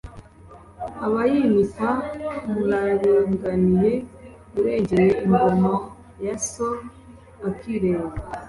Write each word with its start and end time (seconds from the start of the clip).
Abayimikwa 1.05 1.89
muraringaniye 2.51 3.91
Urengeye 4.57 5.11
ingoma 5.25 5.71
ya 6.25 6.35
so 6.49 6.67
akireba 7.47 8.15